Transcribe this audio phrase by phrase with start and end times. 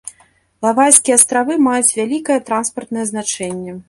[0.65, 3.77] Гавайскія астравы маюць вялікае транспартнае значэнне.